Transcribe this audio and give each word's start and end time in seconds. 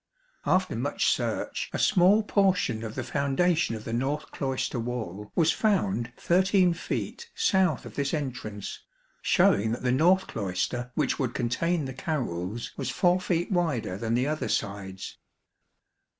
After 0.47 0.75
much 0.75 1.05
search 1.11 1.69
a 1.73 1.77
small 1.77 2.23
portion 2.23 2.83
of 2.83 2.95
the 2.95 3.03
foundation 3.03 3.75
of 3.75 3.83
the 3.85 3.93
north 3.93 4.31
cloister 4.31 4.79
wall 4.79 5.31
was 5.35 5.51
found 5.51 6.11
13 6.17 6.73
feet 6.73 7.29
south 7.35 7.85
of 7.85 7.93
this 7.93 8.11
entrance, 8.11 8.79
showing 9.21 9.73
that 9.73 9.83
the 9.83 9.91
north 9.91 10.25
cloister 10.25 10.91
which 10.95 11.19
would 11.19 11.35
contain 11.35 11.85
the 11.85 11.93
carrels 11.93 12.71
was 12.77 12.89
4 12.89 13.21
feet 13.21 13.51
wider 13.51 13.95
than 13.95 14.15
the 14.15 14.25
other 14.25 14.49
sides. 14.49 15.19